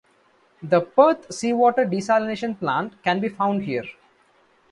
[0.63, 3.85] The Perth Seawater Desalination Plant can be found here.